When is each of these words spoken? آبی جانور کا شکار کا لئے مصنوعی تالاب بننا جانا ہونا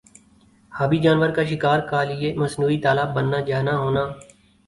آبی 0.71 0.97
جانور 1.03 1.29
کا 1.35 1.43
شکار 1.51 1.79
کا 1.89 2.03
لئے 2.09 2.33
مصنوعی 2.41 2.77
تالاب 2.83 3.09
بننا 3.15 3.39
جانا 3.49 3.77
ہونا 3.81 4.03